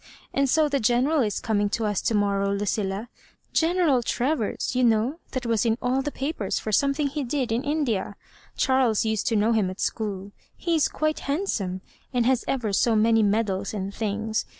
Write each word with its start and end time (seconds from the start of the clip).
And 0.33 0.49
so 0.49 0.67
the 0.67 0.79
Genert^ 0.79 1.27
Is 1.27 1.39
coming 1.39 1.69
to 1.77 1.85
us 1.85 2.01
to 2.01 2.15
morrow, 2.15 2.51
Lucilla— 2.51 3.07
General 3.61 4.01
Trovers, 4.01 4.75
you 4.75 4.83
know, 4.83 5.19
that 5.29 5.45
was 5.45 5.63
in 5.63 5.77
aU 5.79 6.01
the 6.01 6.11
papers 6.11 6.57
for 6.57 6.71
something 6.71 7.05
he 7.05 7.23
did 7.23 7.51
iu 7.51 7.61
India; 7.61 8.15
Charles 8.57 9.05
used 9.05 9.27
to 9.27 9.35
know 9.35 9.51
him 9.51 9.69
at 9.69 9.79
school 9.79 10.31
He 10.57 10.73
is 10.73 10.87
quite 10.87 11.19
handsome, 11.29 11.81
and 12.11 12.25
has 12.25 12.43
ever 12.47 12.73
so 12.73 12.95
many 12.95 13.21
medals 13.21 13.75
and 13.75 13.93
things. 13.93 14.45